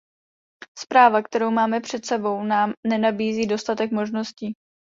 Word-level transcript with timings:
Zpráva, 0.79 1.21
kterou 1.21 1.51
máme 1.51 1.79
před 1.81 2.05
sebou, 2.05 2.43
nám 2.43 2.73
nenabízí 2.87 3.47
dostatek 3.47 3.91
možností. 3.91 4.53